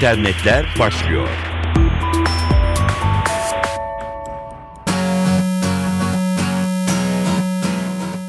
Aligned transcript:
internetler 0.00 0.66
başlıyor. 0.78 1.28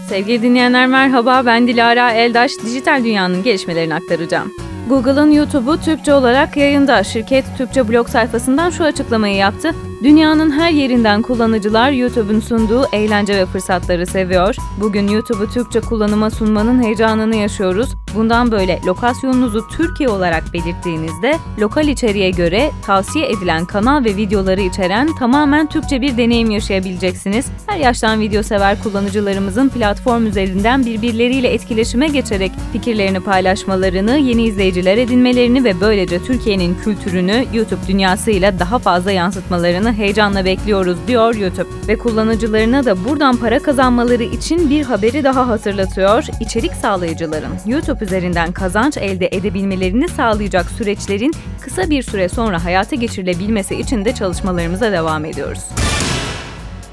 Sevgili 0.10 0.42
dinleyenler 0.42 0.88
merhaba, 0.88 1.46
ben 1.46 1.68
Dilara 1.68 2.12
Eldaş. 2.12 2.52
Dijital 2.66 3.04
dünyanın 3.04 3.44
gelişmelerini 3.44 3.96
aktaracağım. 3.96 4.52
Google'ın 4.90 5.32
YouTube'u 5.32 5.82
Türkçe 5.82 6.14
olarak 6.14 6.58
yayında. 6.58 7.04
Şirket 7.04 7.46
Türkçe 7.58 7.90
blog 7.90 8.08
sayfasından 8.08 8.70
şu 8.70 8.84
açıklamayı 8.84 9.36
yaptı. 9.36 9.76
Dünyanın 10.04 10.52
her 10.52 10.72
yerinden 10.72 11.22
kullanıcılar 11.22 11.92
YouTube'un 11.92 12.40
sunduğu 12.40 12.86
eğlence 12.94 13.38
ve 13.38 13.46
fırsatları 13.46 14.06
seviyor. 14.06 14.56
Bugün 14.80 15.08
YouTube'u 15.08 15.48
Türkçe 15.48 15.82
kullanıma 15.82 16.30
sunmanın 16.30 16.84
heyecanını 16.84 17.36
yaşıyoruz. 17.36 17.90
Bundan 18.16 18.52
böyle 18.52 18.80
lokasyonunuzu 18.86 19.68
Türkiye 19.68 20.10
olarak 20.10 20.54
belirttiğinizde 20.54 21.38
lokal 21.60 21.88
içeriğe 21.88 22.30
göre 22.32 22.72
tavsiye 22.86 23.32
edilen 23.32 23.66
kanal 23.66 24.06
ve 24.06 24.16
videoları 24.16 24.62
içeren 24.62 25.10
tamamen 25.20 25.68
Türkçe 25.68 26.02
bir 26.02 26.18
deneyim 26.18 26.50
yaşayabileceksiniz. 26.52 27.46
Her 27.68 27.78
yaştan 27.78 28.20
video 28.20 28.44
sever 28.44 28.84
kullanıcılarımızın 28.84 29.70
platform 29.70 30.26
üzerinden 30.26 30.86
birbirleriyle 30.86 31.48
etkileşime 31.54 32.08
geçerek 32.08 32.52
fikirlerini 32.72 33.20
paylaşmalarını, 33.20 34.18
yeni 34.18 34.44
izleyiciler 34.44 34.98
edinmelerini 34.98 35.64
ve 35.64 35.82
böylece 35.82 36.24
Türkiye'nin 36.24 36.78
kültürünü 36.84 37.46
YouTube 37.54 37.88
dünyasıyla 37.88 38.60
daha 38.60 38.80
fazla 38.80 39.12
yansıtmalarını 39.12 39.91
heyecanla 39.94 40.46
bekliyoruz 40.46 40.98
diyor 41.08 41.36
YouTube. 41.36 41.70
Ve 41.88 41.98
kullanıcılarına 41.98 42.86
da 42.86 43.06
buradan 43.06 43.38
para 43.38 43.60
kazanmaları 43.60 44.24
için 44.24 44.70
bir 44.70 44.84
haberi 44.84 45.24
daha 45.24 45.48
hatırlatıyor. 45.48 46.24
İçerik 46.40 46.74
sağlayıcıların 46.74 47.52
YouTube 47.66 48.06
üzerinden 48.06 48.52
kazanç 48.52 48.98
elde 48.98 49.28
edebilmelerini 49.32 50.08
sağlayacak 50.08 50.72
süreçlerin 50.72 51.34
kısa 51.62 51.90
bir 51.90 52.04
süre 52.04 52.30
sonra 52.30 52.64
hayata 52.64 52.96
geçirilebilmesi 52.96 53.76
için 53.76 54.06
de 54.06 54.14
çalışmalarımıza 54.14 54.92
devam 54.92 55.26
ediyoruz. 55.26 55.64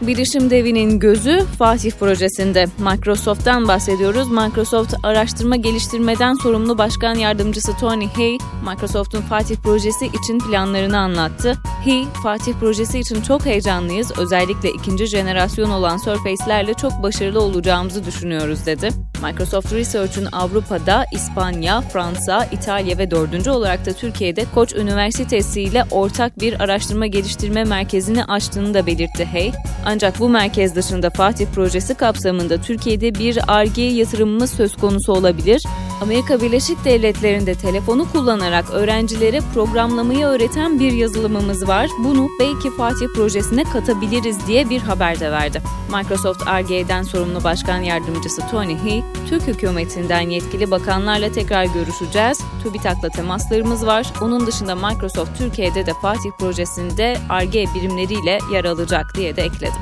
Bilişim 0.02 0.50
devinin 0.50 0.98
gözü 0.98 1.44
Fatih 1.58 1.92
projesinde. 1.92 2.66
Microsoft'tan 2.78 3.68
bahsediyoruz. 3.68 4.30
Microsoft 4.30 4.94
araştırma 5.02 5.56
geliştirmeden 5.56 6.34
sorumlu 6.34 6.78
başkan 6.78 7.14
yardımcısı 7.14 7.76
Tony 7.76 8.06
Hay, 8.06 8.38
Microsoft'un 8.68 9.20
Fatih 9.20 9.56
projesi 9.56 10.06
için 10.06 10.38
planlarını 10.38 10.98
anlattı. 10.98 11.54
Hay, 11.84 12.04
Fatih 12.22 12.52
projesi 12.60 12.98
için 12.98 13.22
çok 13.22 13.46
heyecanlıyız. 13.46 14.12
Özellikle 14.18 14.70
ikinci 14.70 15.06
jenerasyon 15.06 15.70
olan 15.70 15.96
Surface'lerle 15.96 16.74
çok 16.74 17.02
başarılı 17.02 17.40
olacağımızı 17.40 18.06
düşünüyoruz 18.06 18.66
dedi. 18.66 19.07
Microsoft 19.22 19.72
Research'un 19.72 20.28
Avrupa'da 20.32 21.06
İspanya, 21.12 21.80
Fransa, 21.80 22.44
İtalya 22.52 22.98
ve 22.98 23.10
dördüncü 23.10 23.50
olarak 23.50 23.86
da 23.86 23.92
Türkiye'de 23.92 24.44
Koç 24.54 24.74
Üniversitesi 24.74 25.62
ile 25.62 25.84
ortak 25.90 26.40
bir 26.40 26.60
araştırma 26.60 27.06
geliştirme 27.06 27.64
merkezini 27.64 28.24
açtığını 28.24 28.74
da 28.74 28.86
belirtti 28.86 29.24
Hay. 29.24 29.52
Ancak 29.86 30.20
bu 30.20 30.28
merkez 30.28 30.74
dışında 30.74 31.10
Fatih 31.10 31.46
projesi 31.46 31.94
kapsamında 31.94 32.60
Türkiye'de 32.60 33.14
bir 33.14 33.38
ARGE 33.48 33.82
yatırımımız 33.82 34.50
söz 34.50 34.76
konusu 34.76 35.12
olabilir. 35.12 35.62
Amerika 36.00 36.40
Birleşik 36.40 36.84
Devletleri'nde 36.84 37.54
telefonu 37.54 38.12
kullanarak 38.12 38.70
öğrencilere 38.70 39.40
programlamayı 39.54 40.26
öğreten 40.26 40.80
bir 40.80 40.92
yazılımımız 40.92 41.68
var. 41.68 41.90
Bunu 42.04 42.28
belki 42.40 42.76
Fatih 42.76 43.06
projesine 43.14 43.64
katabiliriz 43.64 44.46
diye 44.46 44.70
bir 44.70 44.80
haber 44.80 45.20
de 45.20 45.30
verdi. 45.30 45.62
Microsoft 45.96 46.46
ARGE'den 46.46 47.02
sorumlu 47.02 47.44
başkan 47.44 47.78
yardımcısı 47.78 48.42
Tony 48.50 48.74
He, 48.74 49.02
Türk 49.28 49.42
hükümetinden 49.46 50.20
yetkili 50.20 50.70
bakanlarla 50.70 51.32
tekrar 51.32 51.64
görüşeceğiz. 51.64 52.40
TÜBİTAK'la 52.62 53.08
temaslarımız 53.08 53.86
var. 53.86 54.12
Onun 54.22 54.46
dışında 54.46 54.74
Microsoft 54.74 55.38
Türkiye'de 55.38 55.86
de 55.86 55.92
Fatih 56.02 56.30
projesinde 56.38 57.16
ARGE 57.28 57.64
birimleriyle 57.74 58.38
yer 58.52 58.64
alacak 58.64 59.14
diye 59.14 59.36
de 59.36 59.42
ekledi. 59.42 59.74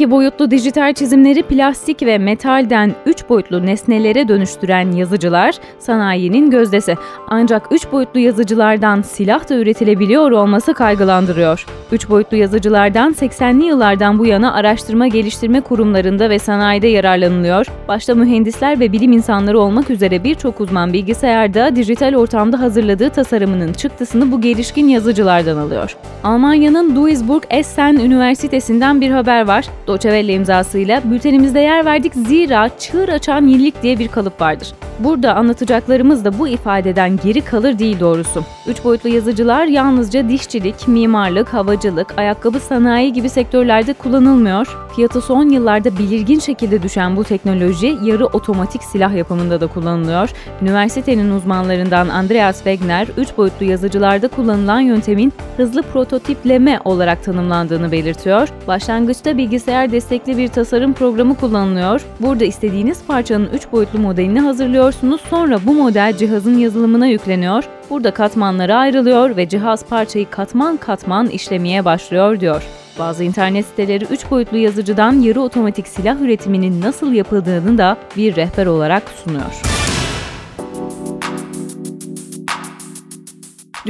İki 0.00 0.10
boyutlu 0.10 0.50
dijital 0.50 0.94
çizimleri 0.94 1.42
plastik 1.42 2.02
ve 2.02 2.18
metalden 2.18 2.94
üç 3.06 3.28
boyutlu 3.28 3.66
nesnelere 3.66 4.28
dönüştüren 4.28 4.92
yazıcılar 4.92 5.54
sanayinin 5.78 6.50
gözdesi. 6.50 6.94
Ancak 7.28 7.72
üç 7.72 7.92
boyutlu 7.92 8.20
yazıcılardan 8.20 9.02
silah 9.02 9.48
da 9.48 9.54
üretilebiliyor 9.54 10.30
olması 10.30 10.74
kaygılandırıyor. 10.74 11.66
Üç 11.92 12.08
boyutlu 12.08 12.36
yazıcılardan 12.36 13.12
80'li 13.12 13.64
yıllardan 13.64 14.18
bu 14.18 14.26
yana 14.26 14.54
araştırma 14.54 15.06
geliştirme 15.06 15.60
kurumlarında 15.60 16.30
ve 16.30 16.38
sanayide 16.38 16.86
yararlanılıyor. 16.86 17.66
Başta 17.88 18.14
mühendisler 18.14 18.80
ve 18.80 18.92
bilim 18.92 19.12
insanları 19.12 19.58
olmak 19.58 19.90
üzere 19.90 20.24
birçok 20.24 20.60
uzman 20.60 20.92
bilgisayarda 20.92 21.76
dijital 21.76 22.14
ortamda 22.14 22.60
hazırladığı 22.60 23.10
tasarımının 23.10 23.72
çıktısını 23.72 24.32
bu 24.32 24.40
gelişkin 24.40 24.88
yazıcılardan 24.88 25.56
alıyor. 25.56 25.96
Almanya'nın 26.24 26.96
Duisburg 26.96 27.42
Essen 27.50 27.96
Üniversitesi'nden 27.96 29.00
bir 29.00 29.10
haber 29.10 29.46
var. 29.46 29.66
Doçevelle 29.90 30.32
imzasıyla 30.32 31.02
bültenimizde 31.10 31.60
yer 31.60 31.84
verdik 31.84 32.14
zira 32.14 32.78
çığır 32.78 33.08
açan 33.08 33.46
yenilik 33.46 33.82
diye 33.82 33.98
bir 33.98 34.08
kalıp 34.08 34.40
vardır. 34.40 34.68
Burada 35.00 35.34
anlatacaklarımız 35.34 36.24
da 36.24 36.38
bu 36.38 36.48
ifadeden 36.48 37.16
geri 37.16 37.40
kalır 37.40 37.78
değil 37.78 38.00
doğrusu. 38.00 38.44
Üç 38.66 38.84
boyutlu 38.84 39.08
yazıcılar 39.08 39.64
yalnızca 39.64 40.28
dişçilik, 40.28 40.88
mimarlık, 40.88 41.48
havacılık, 41.48 42.18
ayakkabı 42.18 42.60
sanayi 42.60 43.12
gibi 43.12 43.28
sektörlerde 43.28 43.92
kullanılmıyor. 43.92 44.76
Fiyatı 44.96 45.20
son 45.20 45.48
yıllarda 45.48 45.98
belirgin 45.98 46.38
şekilde 46.38 46.82
düşen 46.82 47.16
bu 47.16 47.24
teknoloji 47.24 47.96
yarı 48.04 48.26
otomatik 48.26 48.82
silah 48.82 49.14
yapımında 49.14 49.60
da 49.60 49.66
kullanılıyor. 49.66 50.30
Üniversitenin 50.62 51.30
uzmanlarından 51.30 52.08
Andreas 52.08 52.56
Wegner, 52.56 53.08
üç 53.16 53.36
boyutlu 53.36 53.66
yazıcılarda 53.66 54.28
kullanılan 54.28 54.80
yöntemin 54.80 55.32
hızlı 55.56 55.82
prototipleme 55.82 56.80
olarak 56.84 57.24
tanımlandığını 57.24 57.92
belirtiyor. 57.92 58.48
Başlangıçta 58.66 59.36
bilgisayar 59.36 59.92
destekli 59.92 60.36
bir 60.36 60.48
tasarım 60.48 60.92
programı 60.92 61.34
kullanılıyor. 61.36 62.00
Burada 62.20 62.44
istediğiniz 62.44 63.02
parçanın 63.06 63.48
üç 63.54 63.72
boyutlu 63.72 63.98
modelini 63.98 64.40
hazırlıyorsunuz. 64.90 65.20
Sonra 65.30 65.60
bu 65.66 65.74
model 65.74 66.16
cihazın 66.16 66.58
yazılımına 66.58 67.06
yükleniyor. 67.06 67.64
Burada 67.90 68.10
katmanlara 68.10 68.76
ayrılıyor 68.76 69.36
ve 69.36 69.48
cihaz 69.48 69.84
parçayı 69.84 70.30
katman 70.30 70.76
katman 70.76 71.26
işlemeye 71.26 71.84
başlıyor 71.84 72.40
diyor. 72.40 72.62
Bazı 72.98 73.24
internet 73.24 73.66
siteleri 73.66 74.04
3 74.04 74.30
boyutlu 74.30 74.56
yazıcıdan 74.56 75.12
yarı 75.20 75.40
otomatik 75.40 75.88
silah 75.88 76.20
üretiminin 76.20 76.80
nasıl 76.80 77.12
yapıldığını 77.12 77.78
da 77.78 77.96
bir 78.16 78.36
rehber 78.36 78.66
olarak 78.66 79.02
sunuyor. 79.08 79.79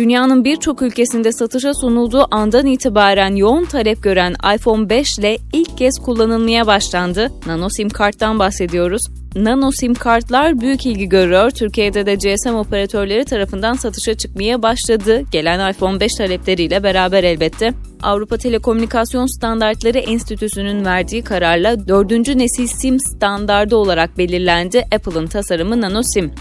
Dünyanın 0.00 0.44
birçok 0.44 0.82
ülkesinde 0.82 1.32
satışa 1.32 1.74
sunulduğu 1.74 2.26
andan 2.30 2.66
itibaren 2.66 3.34
yoğun 3.34 3.64
talep 3.64 4.02
gören 4.02 4.34
iPhone 4.56 4.90
5 4.90 5.18
ile 5.18 5.38
ilk 5.52 5.78
kez 5.78 5.98
kullanılmaya 5.98 6.66
başlandı. 6.66 7.32
Nano 7.46 7.68
SIM 7.68 7.88
karttan 7.88 8.38
bahsediyoruz. 8.38 9.02
Nano 9.36 9.70
SIM 9.72 9.94
kartlar 9.94 10.60
büyük 10.60 10.86
ilgi 10.86 11.08
görüyor. 11.08 11.50
Türkiye'de 11.50 12.06
de 12.06 12.14
GSM 12.14 12.54
operatörleri 12.54 13.24
tarafından 13.24 13.74
satışa 13.74 14.14
çıkmaya 14.14 14.62
başladı. 14.62 15.22
Gelen 15.32 15.72
iPhone 15.72 16.00
5 16.00 16.14
talepleriyle 16.14 16.82
beraber 16.82 17.24
elbette. 17.24 17.72
Avrupa 18.02 18.36
Telekomünikasyon 18.36 19.26
Standartları 19.26 19.98
Enstitüsü'nün 19.98 20.84
verdiği 20.84 21.22
kararla 21.22 21.88
4. 21.88 22.10
nesil 22.10 22.66
SIM 22.66 23.00
standardı 23.00 23.76
olarak 23.76 24.18
belirlendi 24.18 24.78
Apple'ın 24.94 25.26
tasarımı 25.26 25.80
Nano 25.80 26.02
SIM. 26.02 26.32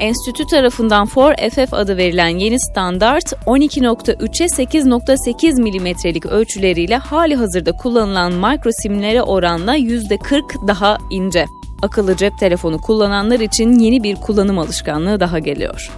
Enstitü 0.00 0.46
tarafından 0.46 1.06
4FF 1.06 1.76
adı 1.76 1.96
verilen 1.96 2.28
yeni 2.28 2.60
standart 2.60 3.32
12.3'e 3.32 4.46
8.8 4.46 5.62
milimetrelik 5.62 6.26
ölçüleriyle 6.26 6.96
hali 6.96 7.36
hazırda 7.36 7.72
kullanılan 7.72 8.32
micro 8.32 8.70
simlere 8.82 9.22
oranla 9.22 9.76
%40 9.76 10.68
daha 10.68 10.98
ince. 11.10 11.46
Akıllı 11.82 12.16
cep 12.16 12.38
telefonu 12.38 12.78
kullananlar 12.78 13.40
için 13.40 13.78
yeni 13.78 14.02
bir 14.02 14.16
kullanım 14.16 14.58
alışkanlığı 14.58 15.20
daha 15.20 15.38
geliyor. 15.38 15.90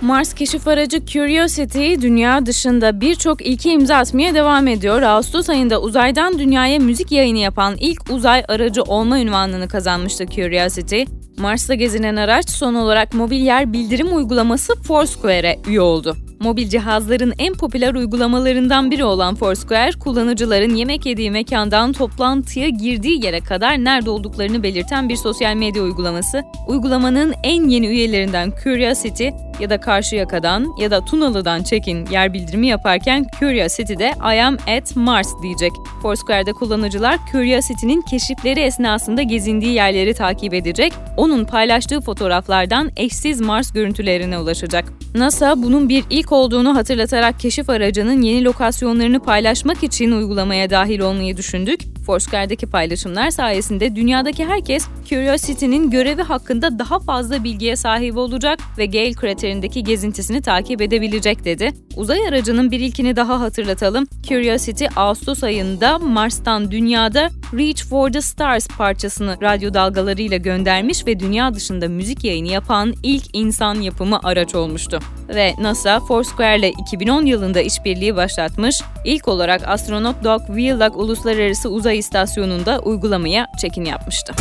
Mars 0.00 0.34
keşif 0.34 0.68
aracı 0.68 1.06
Curiosity 1.06 1.94
dünya 1.94 2.46
dışında 2.46 3.00
birçok 3.00 3.46
ilki 3.46 3.70
imza 3.70 3.96
atmaya 3.96 4.34
devam 4.34 4.68
ediyor. 4.68 5.02
Ağustos 5.02 5.48
ayında 5.48 5.80
uzaydan 5.80 6.38
dünyaya 6.38 6.78
müzik 6.78 7.12
yayını 7.12 7.38
yapan 7.38 7.74
ilk 7.78 8.10
uzay 8.10 8.44
aracı 8.48 8.82
olma 8.82 9.20
ünvanını 9.20 9.68
kazanmıştı 9.68 10.26
Curiosity. 10.26 11.02
Mars'ta 11.38 11.74
gezinen 11.74 12.16
araç 12.16 12.50
son 12.50 12.74
olarak 12.74 13.14
mobil 13.14 13.40
yer 13.40 13.72
bildirim 13.72 14.16
uygulaması 14.16 14.74
Foursquare'e 14.82 15.60
üye 15.68 15.80
oldu. 15.80 16.16
Mobil 16.40 16.68
cihazların 16.68 17.32
en 17.38 17.54
popüler 17.54 17.94
uygulamalarından 17.94 18.90
biri 18.90 19.04
olan 19.04 19.34
Foursquare, 19.34 19.92
kullanıcıların 19.92 20.74
yemek 20.74 21.06
yediği 21.06 21.30
mekandan 21.30 21.92
toplantıya 21.92 22.68
girdiği 22.68 23.24
yere 23.24 23.40
kadar 23.40 23.84
nerede 23.84 24.10
olduklarını 24.10 24.62
belirten 24.62 25.08
bir 25.08 25.16
sosyal 25.16 25.54
medya 25.54 25.82
uygulaması. 25.82 26.42
Uygulamanın 26.68 27.34
en 27.42 27.68
yeni 27.68 27.86
üyelerinden 27.86 28.52
Curiosity, 28.64 29.28
ya 29.60 29.70
da 29.70 29.80
Karşıyaka'dan 29.80 30.74
ya 30.78 30.90
da 30.90 31.04
Tunalı'dan 31.04 31.62
çekin 31.62 32.06
yer 32.06 32.32
bildirimi 32.32 32.66
yaparken 32.66 33.26
Curiosity'de 33.40 34.14
I 34.34 34.42
am 34.42 34.56
at 34.76 34.96
Mars 34.96 35.28
diyecek. 35.42 35.72
Foursquare'de 36.02 36.52
kullanıcılar 36.52 37.18
Curiosity'nin 37.32 38.02
keşifleri 38.02 38.60
esnasında 38.60 39.22
gezindiği 39.22 39.72
yerleri 39.72 40.14
takip 40.14 40.54
edecek, 40.54 40.92
onun 41.16 41.44
paylaştığı 41.44 42.00
fotoğraflardan 42.00 42.90
eşsiz 42.96 43.40
Mars 43.40 43.72
görüntülerine 43.72 44.38
ulaşacak. 44.38 44.84
NASA 45.14 45.62
bunun 45.62 45.88
bir 45.88 46.04
ilk 46.10 46.32
olduğunu 46.32 46.76
hatırlatarak 46.76 47.40
keşif 47.40 47.70
aracının 47.70 48.22
yeni 48.22 48.44
lokasyonlarını 48.44 49.20
paylaşmak 49.20 49.82
için 49.82 50.12
uygulamaya 50.12 50.70
dahil 50.70 51.00
olmayı 51.00 51.36
düşündük. 51.36 51.80
Foursquare'daki 52.04 52.66
paylaşımlar 52.66 53.30
sayesinde 53.30 53.96
dünyadaki 53.96 54.44
herkes 54.44 54.86
Curiosity'nin 55.08 55.90
görevi 55.90 56.22
hakkında 56.22 56.78
daha 56.78 56.98
fazla 56.98 57.44
bilgiye 57.44 57.76
sahip 57.76 58.16
olacak 58.16 58.58
ve 58.78 58.86
Gale 58.86 59.12
kraterindeki 59.12 59.84
gezintisini 59.84 60.42
takip 60.42 60.80
edebilecek 60.80 61.44
dedi. 61.44 61.72
Uzay 61.96 62.28
aracının 62.28 62.70
bir 62.70 62.80
ilkini 62.80 63.16
daha 63.16 63.40
hatırlatalım. 63.40 64.06
Curiosity 64.28 64.84
Ağustos 64.96 65.44
ayında 65.44 65.98
Mars'tan 65.98 66.70
dünyada 66.70 67.30
Reach 67.52 67.84
for 67.84 68.10
the 68.10 68.20
Stars 68.20 68.68
parçasını 68.68 69.36
radyo 69.42 69.74
dalgalarıyla 69.74 70.36
göndermiş 70.36 71.06
ve 71.06 71.20
dünya 71.20 71.54
dışında 71.54 71.88
müzik 71.88 72.24
yayını 72.24 72.48
yapan 72.48 72.94
ilk 73.02 73.24
insan 73.32 73.74
yapımı 73.74 74.20
araç 74.22 74.54
olmuştu. 74.54 74.98
Ve 75.28 75.54
NASA, 75.60 76.00
Foursquare 76.00 76.58
ile 76.58 76.70
2010 76.70 77.26
yılında 77.26 77.60
işbirliği 77.60 78.16
başlatmış, 78.16 78.80
ilk 79.04 79.28
olarak 79.28 79.68
astronot 79.68 80.24
Doug 80.24 80.46
Wheelock 80.46 80.96
Uluslararası 80.96 81.68
Uzay 81.68 81.93
İstasyonu'nda 81.96 82.78
uygulamaya 82.78 83.46
çekin 83.58 83.84
yapmıştı. 83.84 84.34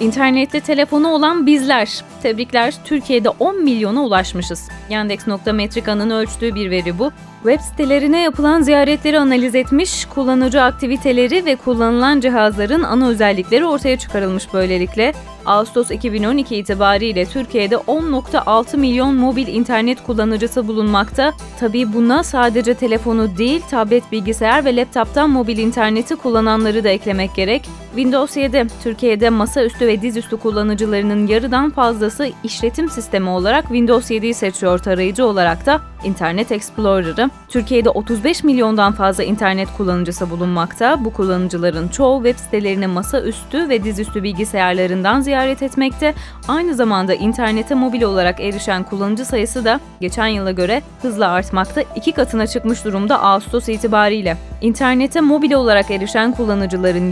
İnternette 0.00 0.60
telefonu 0.60 1.08
olan 1.08 1.46
bizler. 1.46 2.04
Tebrikler, 2.22 2.74
Türkiye'de 2.84 3.28
10 3.28 3.62
milyona 3.64 4.04
ulaşmışız. 4.04 4.68
Yandex.metrika'nın 4.90 6.10
ölçtüğü 6.10 6.54
bir 6.54 6.70
veri 6.70 6.98
bu. 6.98 7.12
Web 7.42 7.60
sitelerine 7.60 8.20
yapılan 8.20 8.62
ziyaretleri 8.62 9.18
analiz 9.18 9.54
etmiş, 9.54 10.04
kullanıcı 10.04 10.62
aktiviteleri 10.62 11.44
ve 11.44 11.56
kullanılan 11.56 12.20
cihazların 12.20 12.82
ana 12.82 13.08
özellikleri 13.08 13.66
ortaya 13.66 13.98
çıkarılmış 13.98 14.54
böylelikle. 14.54 15.12
Ağustos 15.46 15.90
2012 15.90 16.56
itibariyle 16.56 17.26
Türkiye'de 17.26 17.74
10.6 17.74 18.76
milyon 18.76 19.14
mobil 19.14 19.46
internet 19.46 20.02
kullanıcısı 20.02 20.68
bulunmakta. 20.68 21.32
Tabii 21.60 21.92
buna 21.92 22.22
sadece 22.22 22.74
telefonu 22.74 23.38
değil, 23.38 23.62
tablet, 23.70 24.12
bilgisayar 24.12 24.64
ve 24.64 24.76
laptoptan 24.76 25.30
mobil 25.30 25.58
interneti 25.58 26.16
kullananları 26.16 26.84
da 26.84 26.88
eklemek 26.88 27.34
gerek. 27.34 27.68
Windows 27.94 28.36
7, 28.36 28.66
Türkiye'de 28.82 29.30
masaüstü 29.30 29.86
ve 29.86 30.02
dizüstü 30.02 30.36
kullanıcılarının 30.36 31.26
yarıdan 31.26 31.70
fazlası 31.70 32.30
işletim 32.44 32.90
sistemi 32.90 33.28
olarak 33.28 33.62
Windows 33.62 34.10
7'yi 34.10 34.34
seçiyor 34.34 34.78
tarayıcı 34.78 35.26
olarak 35.26 35.66
da 35.66 35.80
Internet 36.04 36.52
Explorer'ı. 36.52 37.30
Türkiye'de 37.48 37.90
35 37.90 38.44
milyondan 38.44 38.92
fazla 38.92 39.24
internet 39.24 39.68
kullanıcısı 39.76 40.30
bulunmakta. 40.30 41.04
Bu 41.04 41.12
kullanıcıların 41.12 41.88
çoğu 41.88 42.24
web 42.24 42.38
sitelerini 42.44 42.86
masaüstü 42.86 43.68
ve 43.68 43.84
dizüstü 43.84 44.22
bilgisayarlarından 44.22 45.20
ziyaret 45.20 45.62
etmekte. 45.62 46.14
Aynı 46.48 46.74
zamanda 46.74 47.14
internete 47.14 47.74
mobil 47.74 48.02
olarak 48.02 48.40
erişen 48.40 48.82
kullanıcı 48.82 49.24
sayısı 49.24 49.64
da 49.64 49.80
geçen 50.00 50.26
yıla 50.26 50.52
göre 50.52 50.82
hızla 51.02 51.28
artmakta. 51.28 51.82
iki 51.96 52.12
katına 52.12 52.46
çıkmış 52.46 52.84
durumda 52.84 53.22
Ağustos 53.22 53.68
itibariyle. 53.68 54.36
İnternete 54.60 55.20
mobil 55.20 55.52
olarak 55.52 55.90
erişen 55.90 56.32
kullanıcıların 56.32 57.10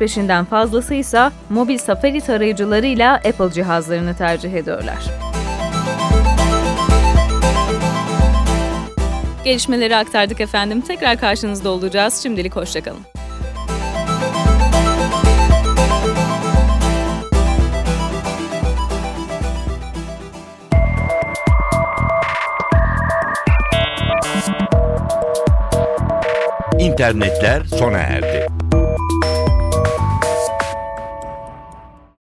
%65'inden 0.00 0.44
fazlası 0.44 0.94
ise 0.94 1.30
mobil 1.50 1.78
Safari 1.78 2.20
tarayıcılarıyla 2.20 3.14
Apple 3.14 3.52
cihazlarını 3.52 4.14
tercih 4.16 4.52
ediyorlar. 4.52 5.04
Gelişmeleri 9.44 9.96
aktardık 9.96 10.40
efendim. 10.40 10.80
Tekrar 10.80 11.20
karşınızda 11.20 11.70
olacağız. 11.70 12.22
Şimdilik 12.22 12.56
hoşçakalın. 12.56 13.00
İnternetler 26.78 27.64
sona 27.64 27.98
erdi. 27.98 28.59